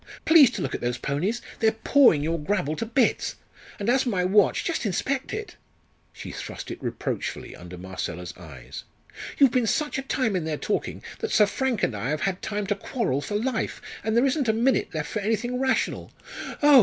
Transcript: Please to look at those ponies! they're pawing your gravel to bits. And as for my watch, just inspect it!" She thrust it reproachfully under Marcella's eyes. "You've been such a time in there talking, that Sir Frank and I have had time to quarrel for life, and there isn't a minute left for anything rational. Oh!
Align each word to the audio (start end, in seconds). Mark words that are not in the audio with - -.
Please 0.25 0.49
to 0.49 0.63
look 0.63 0.73
at 0.73 0.81
those 0.81 0.97
ponies! 0.97 1.43
they're 1.59 1.73
pawing 1.73 2.23
your 2.23 2.39
gravel 2.39 2.75
to 2.75 2.87
bits. 2.87 3.35
And 3.77 3.87
as 3.87 4.01
for 4.01 4.09
my 4.09 4.25
watch, 4.25 4.63
just 4.63 4.83
inspect 4.83 5.31
it!" 5.31 5.57
She 6.11 6.31
thrust 6.31 6.71
it 6.71 6.81
reproachfully 6.81 7.55
under 7.55 7.77
Marcella's 7.77 8.33
eyes. 8.35 8.83
"You've 9.37 9.51
been 9.51 9.67
such 9.67 9.99
a 9.99 10.01
time 10.01 10.35
in 10.35 10.43
there 10.43 10.57
talking, 10.57 11.03
that 11.19 11.29
Sir 11.29 11.45
Frank 11.45 11.83
and 11.83 11.95
I 11.95 12.09
have 12.09 12.21
had 12.21 12.41
time 12.41 12.65
to 12.65 12.75
quarrel 12.75 13.21
for 13.21 13.35
life, 13.35 13.79
and 14.03 14.17
there 14.17 14.25
isn't 14.25 14.49
a 14.49 14.53
minute 14.53 14.91
left 14.91 15.11
for 15.11 15.19
anything 15.19 15.59
rational. 15.59 16.11
Oh! 16.63 16.79